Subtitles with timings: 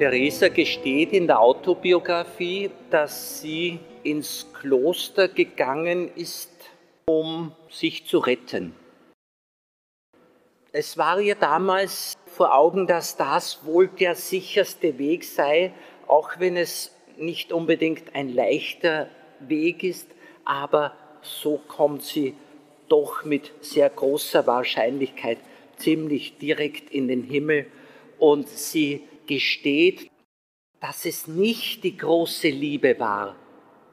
[0.00, 6.50] Theresa gesteht in der Autobiografie, dass sie ins Kloster gegangen ist,
[7.04, 8.74] um sich zu retten.
[10.72, 15.74] Es war ihr damals vor Augen, dass das wohl der sicherste Weg sei,
[16.06, 19.06] auch wenn es nicht unbedingt ein leichter
[19.40, 20.08] Weg ist,
[20.46, 22.34] aber so kommt sie
[22.88, 25.36] doch mit sehr großer Wahrscheinlichkeit
[25.76, 27.66] ziemlich direkt in den Himmel
[28.18, 30.10] und sie gesteht,
[30.80, 33.36] dass es nicht die große Liebe war,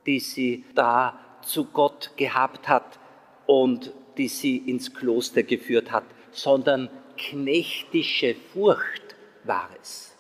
[0.08, 3.00] die sie da zu Gott gehabt hat
[3.46, 10.16] und die sie ins Kloster geführt hat, sondern knechtische Furcht war es.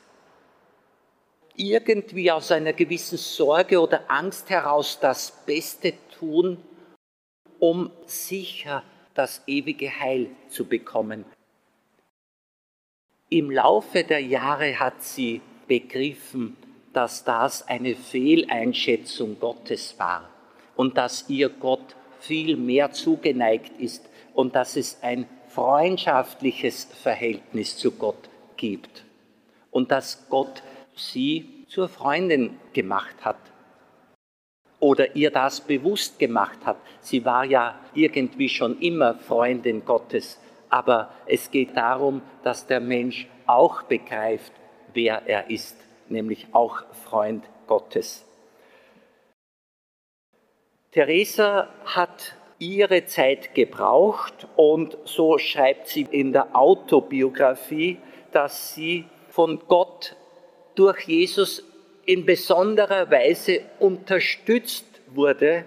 [1.55, 6.63] Irgendwie aus einer gewissen Sorge oder Angst heraus das Beste tun,
[7.57, 8.83] um sicher
[9.15, 11.25] das ewige Heil zu bekommen.
[13.29, 16.55] Im Laufe der Jahre hat sie begriffen,
[16.93, 20.29] dass das eine Fehleinschätzung Gottes war
[20.77, 27.91] und dass ihr Gott viel mehr zugeneigt ist und dass es ein freundschaftliches Verhältnis zu
[27.91, 29.03] Gott gibt
[29.71, 30.63] und dass Gott
[30.95, 33.39] sie zur Freundin gemacht hat
[34.79, 36.77] oder ihr das bewusst gemacht hat.
[37.01, 40.39] Sie war ja irgendwie schon immer Freundin Gottes,
[40.69, 44.51] aber es geht darum, dass der Mensch auch begreift,
[44.93, 45.77] wer er ist,
[46.09, 48.25] nämlich auch Freund Gottes.
[50.91, 57.99] Theresa hat ihre Zeit gebraucht und so schreibt sie in der Autobiografie,
[58.31, 60.15] dass sie von Gott
[60.75, 61.63] durch Jesus
[62.05, 65.65] in besonderer Weise unterstützt wurde.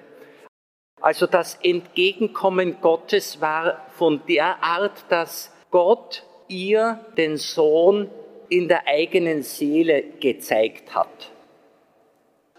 [1.00, 8.10] Also das Entgegenkommen Gottes war von der Art, dass Gott ihr den Sohn
[8.48, 11.30] in der eigenen Seele gezeigt hat.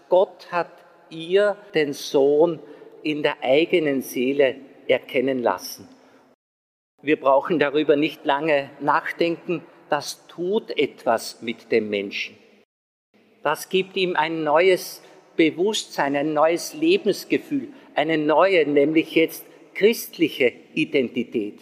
[0.08, 0.70] Gott hat
[1.10, 2.58] ihr den Sohn
[3.02, 4.56] in der eigenen Seele
[4.88, 5.88] erkennen lassen.
[7.00, 12.36] Wir brauchen darüber nicht lange nachdenken, das tut etwas mit dem Menschen.
[13.42, 15.02] Das gibt ihm ein neues
[15.36, 19.44] Bewusstsein, ein neues Lebensgefühl, eine neue, nämlich jetzt
[19.74, 21.60] christliche Identität.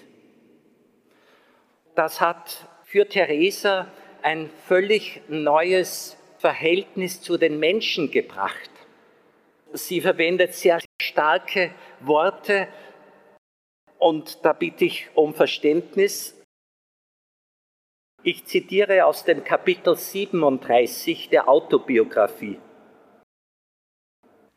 [1.95, 3.91] Das hat für Theresa
[4.23, 8.71] ein völlig neues Verhältnis zu den Menschen gebracht.
[9.73, 12.69] Sie verwendet sehr starke Worte
[13.99, 16.37] und da bitte ich um Verständnis.
[18.23, 22.59] Ich zitiere aus dem Kapitel 37 der Autobiografie.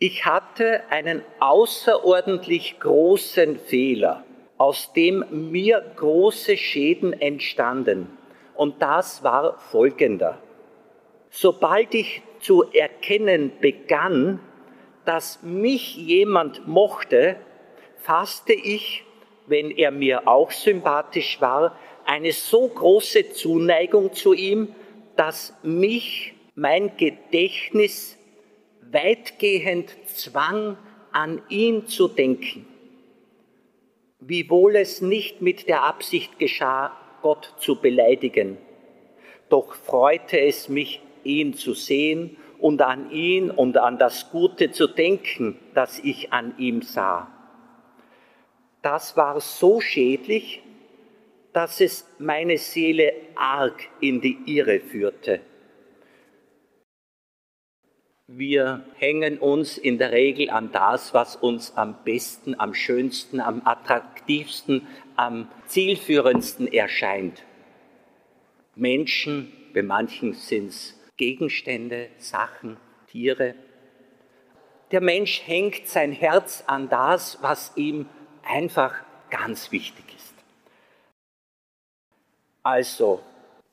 [0.06, 4.26] Ich hatte einen außerordentlich großen Fehler,
[4.58, 8.10] aus dem mir große Schäden entstanden.
[8.54, 10.40] Und das war folgender.
[11.30, 14.42] Sobald ich zu erkennen begann,
[15.06, 17.38] dass mich jemand mochte,
[17.96, 19.06] fasste ich,
[19.48, 24.76] wenn er mir auch sympathisch war, eine so große Zuneigung zu ihm,
[25.16, 28.18] dass mich mein Gedächtnis
[28.94, 30.78] weitgehend zwang,
[31.12, 32.66] an ihn zu denken.
[34.20, 38.58] Wiewohl es nicht mit der Absicht geschah, Gott zu beleidigen,
[39.50, 44.88] doch freute es mich, ihn zu sehen und an ihn und an das Gute zu
[44.88, 47.30] denken, das ich an ihm sah.
[48.82, 50.62] Das war so schädlich,
[51.54, 55.42] dass es meine Seele arg in die Irre führte.
[58.28, 63.62] Wir hängen uns in der Regel an das, was uns am besten, am schönsten, am
[63.66, 67.44] attraktivsten, am zielführendsten erscheint.
[68.76, 73.56] Menschen, bei manchen sind es Gegenstände, Sachen, Tiere.
[74.92, 78.08] Der Mensch hängt sein Herz an das, was ihm
[78.42, 78.96] einfach
[79.32, 80.34] ganz wichtig ist.
[82.64, 83.22] Also,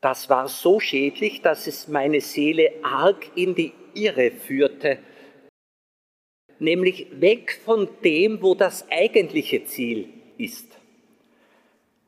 [0.00, 4.98] das war so schädlich, dass es meine Seele arg in die Irre führte,
[6.58, 10.08] nämlich weg von dem, wo das eigentliche Ziel
[10.38, 10.78] ist.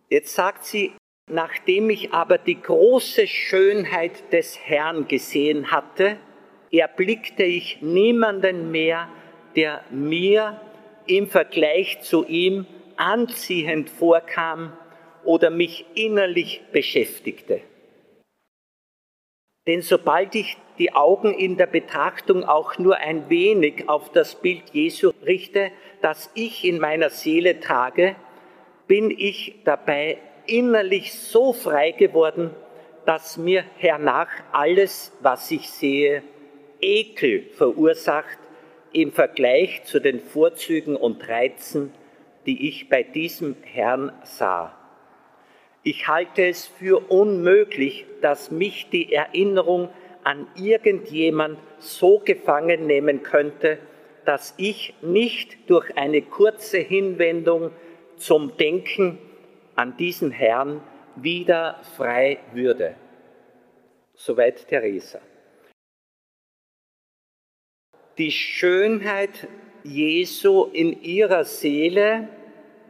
[0.08, 0.92] Jetzt sagt sie,
[1.30, 6.18] Nachdem ich aber die große Schönheit des Herrn gesehen hatte,
[6.70, 9.08] erblickte ich niemanden mehr,
[9.54, 10.60] der mir
[11.06, 14.72] im Vergleich zu ihm anziehend vorkam
[15.24, 17.62] oder mich innerlich beschäftigte.
[19.66, 24.70] Denn sobald ich die Augen in der Betrachtung auch nur ein wenig auf das Bild
[24.72, 25.70] Jesu richte,
[26.00, 28.16] das ich in meiner Seele trage,
[28.88, 32.50] bin ich dabei innerlich so frei geworden,
[33.06, 36.22] dass mir hernach alles, was ich sehe,
[36.80, 38.38] Ekel verursacht
[38.92, 41.94] im Vergleich zu den Vorzügen und Reizen,
[42.46, 44.76] die ich bei diesem Herrn sah.
[45.84, 49.88] Ich halte es für unmöglich, dass mich die Erinnerung
[50.22, 53.78] an irgendjemand so gefangen nehmen könnte,
[54.24, 57.72] dass ich nicht durch eine kurze Hinwendung
[58.16, 59.18] zum Denken
[59.74, 60.80] an diesen Herrn
[61.16, 62.94] wieder frei würde.
[64.14, 65.20] Soweit Theresa.
[68.18, 69.48] Die Schönheit
[69.82, 72.28] Jesu in ihrer Seele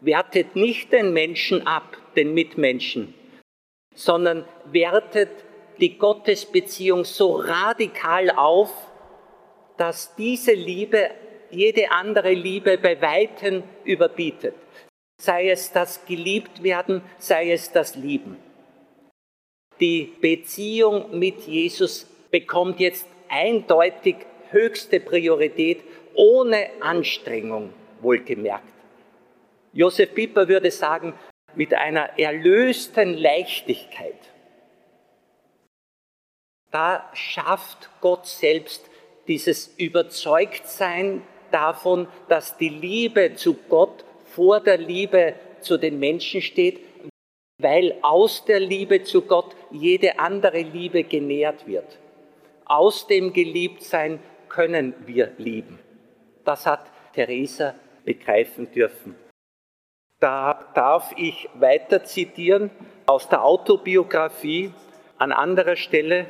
[0.03, 3.15] wertet nicht den Menschen ab, den Mitmenschen,
[3.95, 5.31] sondern wertet
[5.81, 8.71] die Gottesbeziehung so radikal auf,
[9.77, 11.11] dass diese Liebe
[11.51, 14.55] jede andere Liebe bei weitem überbietet.
[15.21, 18.37] Sei es das Geliebtwerden, sei es das Lieben.
[19.81, 24.17] Die Beziehung mit Jesus bekommt jetzt eindeutig
[24.51, 25.81] höchste Priorität,
[26.15, 28.73] ohne Anstrengung wohlgemerkt.
[29.73, 31.15] Josef Pieper würde sagen,
[31.57, 34.17] mit einer erlösten Leichtigkeit.
[36.71, 38.89] Da schafft Gott selbst
[39.29, 46.81] dieses Überzeugtsein davon, dass die Liebe zu Gott vor der Liebe zu den Menschen steht,
[47.59, 51.99] weil aus der Liebe zu Gott jede andere Liebe genährt wird.
[52.65, 55.79] Aus dem Geliebtsein können wir lieben.
[56.45, 57.75] Das hat Theresa
[58.05, 59.15] begreifen dürfen.
[60.23, 62.71] Da darf ich weiter zitieren
[63.07, 64.73] aus der Autobiografie
[65.19, 66.27] an anderer Stelle.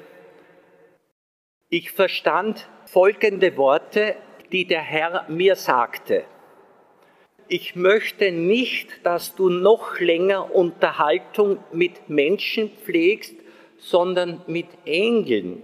[1.68, 4.16] Ich verstand folgende Worte,
[4.50, 6.24] die der Herr mir sagte.
[7.48, 13.34] Ich möchte nicht, dass du noch länger Unterhaltung mit Menschen pflegst,
[13.76, 15.62] sondern mit Engeln.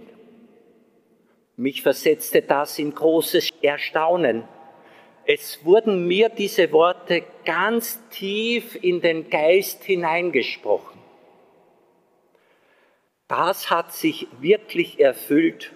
[1.57, 4.43] Mich versetzte das in großes Erstaunen.
[5.31, 10.99] Es wurden mir diese Worte ganz tief in den Geist hineingesprochen.
[13.27, 15.71] Das hat sich wirklich erfüllt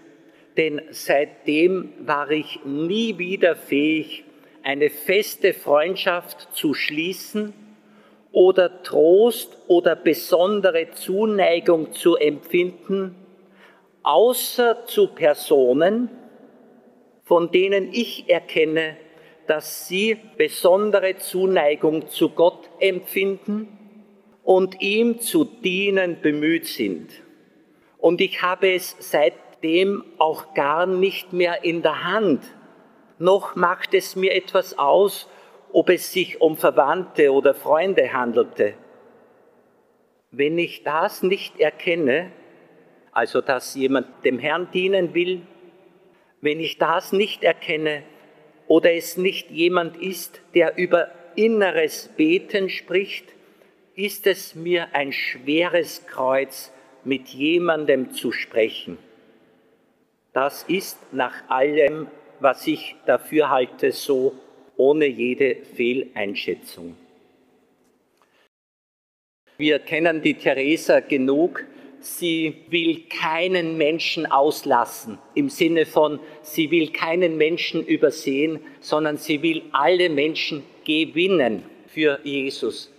[0.58, 4.24] denn seitdem war ich nie wieder fähig,
[4.62, 7.54] eine feste Freundschaft zu schließen
[8.32, 13.16] oder Trost oder besondere Zuneigung zu empfinden,
[14.04, 16.10] außer zu Personen,
[17.24, 18.98] von denen ich erkenne,
[19.48, 23.68] dass sie besondere Zuneigung zu Gott empfinden
[24.44, 27.12] und ihm zu dienen bemüht sind.
[27.98, 32.44] Und ich habe es seit dem auch gar nicht mehr in der Hand,
[33.20, 35.30] noch macht es mir etwas aus,
[35.72, 38.74] ob es sich um Verwandte oder Freunde handelte.
[40.32, 42.32] Wenn ich das nicht erkenne,
[43.12, 45.42] also dass jemand dem Herrn dienen will,
[46.42, 48.04] wenn ich das nicht erkenne
[48.68, 53.26] oder es nicht jemand ist, der über inneres Beten spricht,
[53.96, 56.72] ist es mir ein schweres Kreuz,
[57.04, 58.98] mit jemandem zu sprechen.
[60.32, 62.08] Das ist nach allem,
[62.40, 64.34] was ich dafür halte, so
[64.78, 66.96] ohne jede Fehleinschätzung.
[69.58, 71.64] Wir kennen die Theresa genug.
[72.04, 79.42] Sie will keinen Menschen auslassen, im Sinne von, sie will keinen Menschen übersehen, sondern sie
[79.42, 82.92] will alle Menschen gewinnen für Jesus.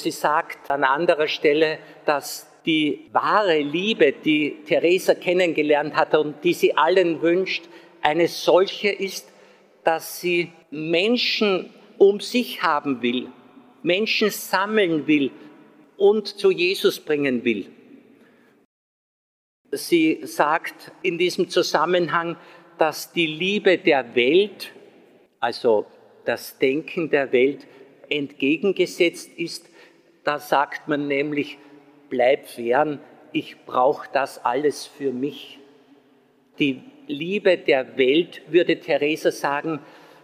[0.00, 6.54] Sie sagt an anderer Stelle, dass die wahre Liebe, die Theresa kennengelernt hat und die
[6.54, 7.64] sie allen wünscht,
[8.02, 9.28] eine solche ist,
[9.82, 13.26] dass sie Menschen um sich haben will,
[13.82, 15.32] Menschen sammeln will
[15.96, 17.66] und zu Jesus bringen will.
[19.72, 22.36] Sie sagt in diesem Zusammenhang,
[22.78, 24.72] dass die Liebe der Welt,
[25.40, 25.86] also
[26.24, 27.66] das Denken der Welt,
[28.08, 29.68] entgegengesetzt ist.
[30.24, 31.58] Da sagt man nämlich,
[32.08, 33.00] bleib fern,
[33.32, 35.58] ich brauche das alles für mich.
[36.58, 39.80] Die Liebe der Welt, würde Theresa sagen,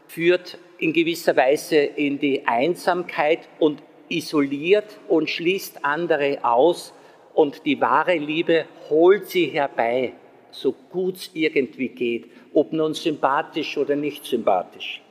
[0.06, 6.92] führt in gewisser Weise in die Einsamkeit und isoliert und schließt andere aus
[7.34, 10.12] und die wahre Liebe holt sie herbei,
[10.50, 15.02] so gut es irgendwie geht, ob nun sympathisch oder nicht sympathisch.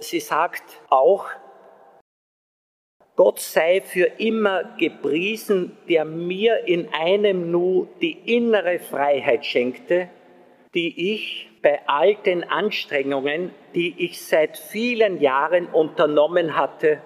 [0.00, 1.26] Sie sagt auch,
[3.14, 10.08] Gott sei für immer gepriesen, der mir in einem Nu die innere Freiheit schenkte,
[10.74, 17.02] die ich bei all den Anstrengungen, die ich seit vielen Jahren unternommen hatte,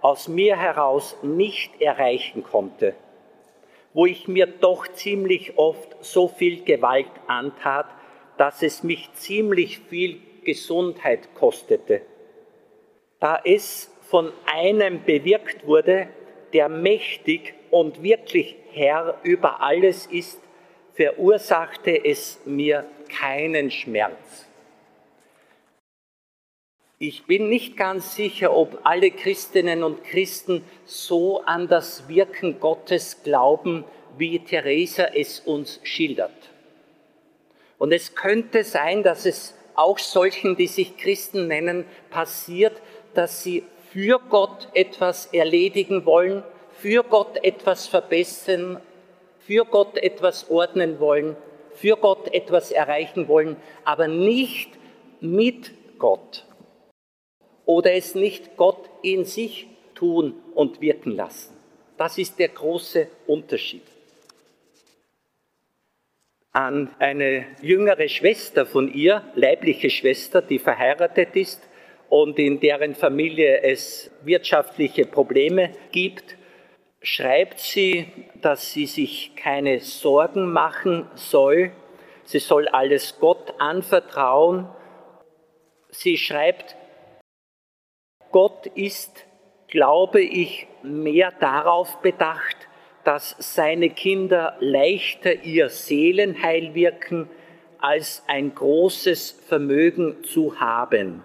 [0.00, 2.94] aus mir heraus nicht erreichen konnte.
[3.92, 7.86] Wo ich mir doch ziemlich oft so viel Gewalt antat,
[8.36, 12.02] dass es mich ziemlich viel Gesundheit kostete.
[13.18, 16.08] Da es von einem bewirkt wurde,
[16.52, 20.40] der mächtig und wirklich Herr über alles ist,
[20.94, 24.49] verursachte es mir keinen Schmerz.
[27.02, 33.22] Ich bin nicht ganz sicher, ob alle Christinnen und Christen so an das Wirken Gottes
[33.24, 33.86] glauben,
[34.18, 36.50] wie Theresa es uns schildert.
[37.78, 42.82] Und es könnte sein, dass es auch solchen, die sich Christen nennen, passiert,
[43.14, 46.42] dass sie für Gott etwas erledigen wollen,
[46.74, 48.78] für Gott etwas verbessern,
[49.38, 51.34] für Gott etwas ordnen wollen,
[51.72, 54.68] für Gott etwas erreichen wollen, aber nicht
[55.22, 56.44] mit Gott
[57.70, 61.56] oder es nicht Gott in sich tun und wirken lassen.
[61.96, 63.84] Das ist der große Unterschied.
[66.50, 71.62] An eine jüngere Schwester von ihr, leibliche Schwester, die verheiratet ist
[72.08, 76.36] und in deren Familie es wirtschaftliche Probleme gibt,
[77.00, 78.08] schreibt sie,
[78.42, 81.70] dass sie sich keine Sorgen machen soll,
[82.24, 84.68] sie soll alles Gott anvertrauen.
[85.92, 86.76] Sie schreibt,
[88.32, 89.26] Gott ist,
[89.68, 92.56] glaube ich, mehr darauf bedacht,
[93.04, 97.28] dass seine Kinder leichter ihr Seelenheil wirken,
[97.78, 101.24] als ein großes Vermögen zu haben.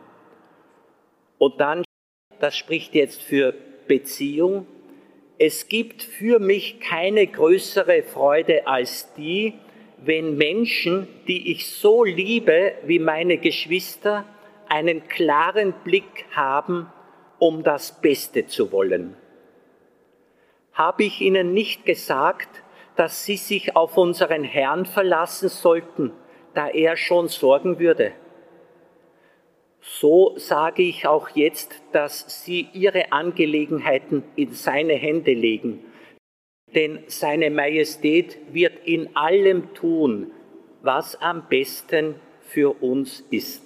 [1.38, 1.84] Und dann,
[2.40, 3.54] das spricht jetzt für
[3.88, 4.66] Beziehung,
[5.38, 9.54] es gibt für mich keine größere Freude als die,
[9.98, 14.26] wenn Menschen, die ich so liebe wie meine Geschwister,
[14.70, 16.92] einen klaren Blick haben
[17.40, 19.16] um das Beste zu wollen.
[20.74, 22.64] Habe ich Ihnen nicht gesagt,
[22.96, 26.12] dass Sie sich auf unseren Herrn verlassen sollten,
[26.54, 28.14] da er schon sorgen würde?
[29.82, 35.84] So sage ich auch jetzt, dass Sie Ihre Angelegenheiten in seine Hände legen,
[36.74, 40.32] denn seine Majestät wird in allem tun,
[40.82, 43.65] was am besten für uns ist.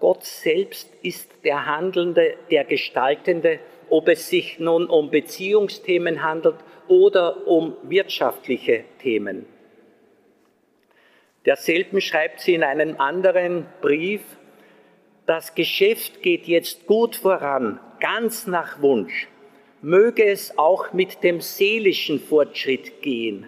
[0.00, 6.56] Gott selbst ist der Handelnde, der Gestaltende, ob es sich nun um Beziehungsthemen handelt
[6.88, 9.46] oder um wirtschaftliche Themen.
[11.44, 14.22] Derselben schreibt sie in einem anderen Brief,
[15.26, 19.28] das Geschäft geht jetzt gut voran, ganz nach Wunsch.
[19.82, 23.46] Möge es auch mit dem seelischen Fortschritt gehen.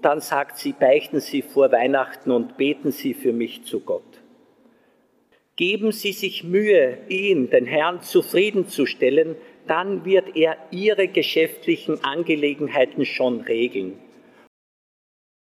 [0.00, 4.11] Dann sagt sie, beichten Sie vor Weihnachten und beten Sie für mich zu Gott.
[5.56, 13.42] Geben Sie sich Mühe, ihn, den Herrn, zufriedenzustellen, dann wird er Ihre geschäftlichen Angelegenheiten schon
[13.42, 13.98] regeln.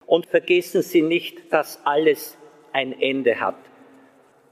[0.07, 2.39] Und vergessen Sie nicht, dass alles
[2.73, 3.59] ein Ende hat.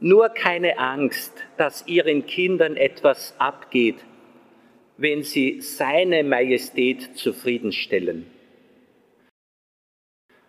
[0.01, 4.05] Nur keine Angst, dass Ihren Kindern etwas abgeht,
[4.97, 8.27] wenn Sie seine Majestät zufriedenstellen.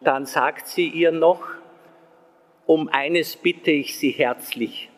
[0.05, 1.43] Dann sagt sie ihr noch,
[2.67, 4.89] um eines bitte ich Sie herzlich,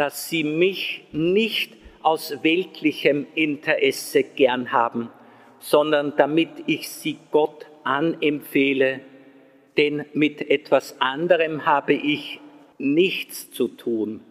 [0.00, 5.10] dass sie mich nicht aus weltlichem Interesse gern haben,
[5.58, 9.00] sondern damit ich sie Gott anempfehle,
[9.76, 12.40] denn mit etwas anderem habe ich
[12.78, 14.22] nichts zu tun.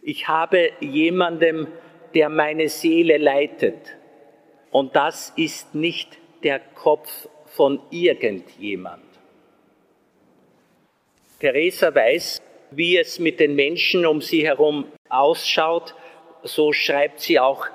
[0.00, 1.66] Ich habe jemandem,
[2.14, 3.96] der meine Seele leitet,
[4.70, 9.02] und das ist nicht der Kopf von irgendjemand.
[11.40, 12.40] Theresa weiß,
[12.70, 15.94] wie es mit den Menschen um sie herum ausschaut,
[16.42, 17.66] so schreibt sie auch,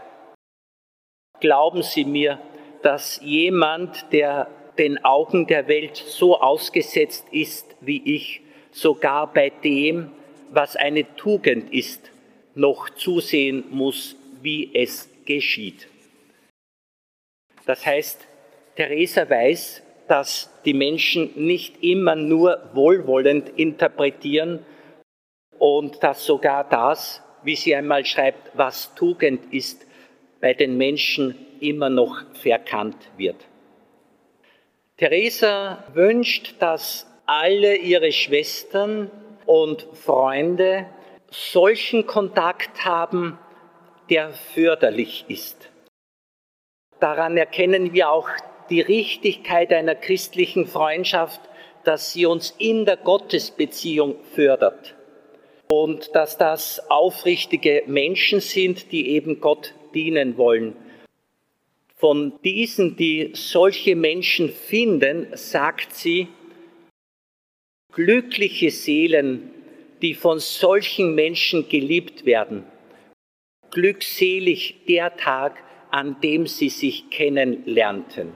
[1.39, 2.39] glauben Sie mir,
[2.81, 4.47] dass jemand, der
[4.77, 10.11] den Augen der Welt so ausgesetzt ist wie ich, sogar bei dem,
[10.51, 12.11] was eine Tugend ist,
[12.55, 15.87] noch zusehen muss, wie es geschieht.
[17.65, 18.27] Das heißt,
[18.75, 24.65] Theresa weiß, dass die Menschen nicht immer nur wohlwollend interpretieren,
[25.63, 29.87] und dass sogar das, wie sie einmal schreibt, was Tugend ist,
[30.41, 33.37] bei den Menschen immer noch verkannt wird.
[34.97, 39.09] Theresa wünscht, dass alle ihre Schwestern
[39.45, 40.85] und Freunde
[41.31, 43.39] solchen Kontakt haben,
[44.09, 45.69] der förderlich ist.
[46.99, 48.27] Daran erkennen wir auch
[48.69, 51.39] die Richtigkeit einer christlichen Freundschaft,
[51.85, 54.95] dass sie uns in der Gottesbeziehung fördert
[55.81, 60.75] und dass das aufrichtige Menschen sind, die eben Gott dienen wollen.
[61.95, 66.27] Von diesen, die solche Menschen finden, sagt sie,
[67.91, 69.49] glückliche Seelen,
[70.03, 72.65] die von solchen Menschen geliebt werden.
[73.71, 78.33] Glückselig der Tag, an dem sie sich kennenlernten.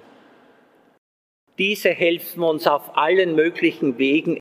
[1.59, 4.39] Diese helfen uns auf allen möglichen Wegen,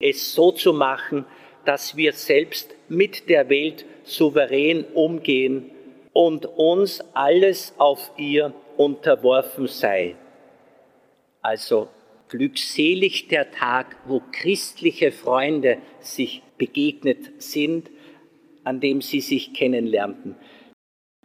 [0.00, 1.26] es so zu machen,
[1.68, 5.70] dass wir selbst mit der Welt souverän umgehen
[6.14, 10.16] und uns alles auf ihr unterworfen sei.
[11.42, 11.88] Also
[12.30, 17.90] glückselig der Tag, wo christliche Freunde sich begegnet sind,
[18.64, 20.36] an dem sie sich kennenlernten.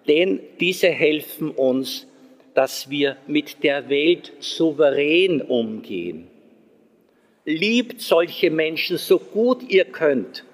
[0.09, 2.05] Denn diese helfen uns,
[2.53, 6.27] dass wir mit der Welt souverän umgehen.
[7.45, 10.45] Liebt solche Menschen so gut ihr könnt.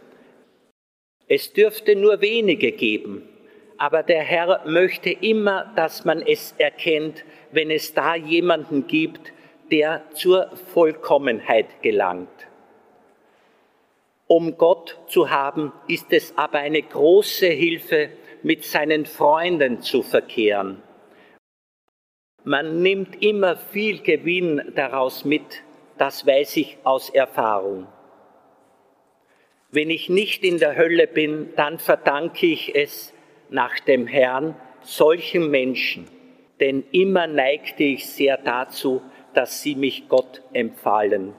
[1.28, 3.30] Es dürfte nur wenige geben,
[3.78, 9.32] aber der Herr möchte immer, dass man es erkennt, wenn es da jemanden gibt,
[9.72, 12.30] der zur Vollkommenheit gelangt.
[14.26, 18.10] Um Gott zu haben, ist es aber eine große Hilfe,
[18.42, 20.82] mit seinen Freunden zu verkehren.
[22.44, 25.62] Man nimmt immer viel Gewinn daraus mit,
[26.00, 27.88] das weiß ich aus Erfahrung.
[29.72, 33.14] Wenn ich nicht in der Hölle bin, dann verdanke ich es
[33.50, 36.08] nach dem Herrn solchen Menschen,
[36.60, 39.02] denn immer neigte ich sehr dazu,
[39.34, 41.34] dass sie mich Gott empfahlen.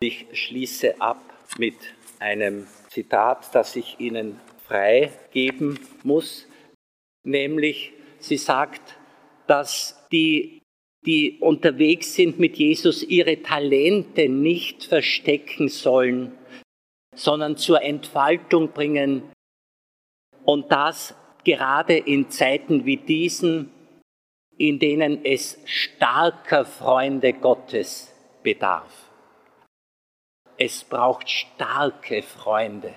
[0.00, 1.20] Ich schließe ab
[1.58, 1.74] mit
[2.20, 6.46] einem Zitat, das ich Ihnen freigeben muss,
[7.24, 8.96] nämlich sie sagt,
[9.46, 10.59] dass die,
[11.06, 16.32] die unterwegs sind mit Jesus, ihre Talente nicht verstecken sollen,
[17.14, 19.22] sondern zur Entfaltung bringen
[20.44, 21.14] und das
[21.44, 23.70] gerade in Zeiten wie diesen,
[24.58, 29.10] in denen es starker Freunde Gottes bedarf.
[30.58, 32.92] Es braucht starke Freunde.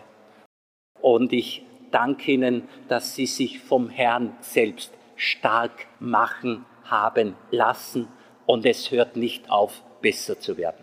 [0.99, 8.07] Und ich danke Ihnen, dass Sie sich vom Herrn selbst stark machen haben lassen
[8.45, 10.82] und es hört nicht auf, besser zu werden.